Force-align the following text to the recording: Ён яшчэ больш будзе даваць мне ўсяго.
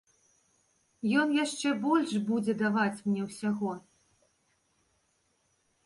Ён 1.23 1.27
яшчэ 1.43 1.75
больш 1.85 2.11
будзе 2.31 2.53
даваць 2.65 3.03
мне 3.11 3.21
ўсяго. 3.29 3.71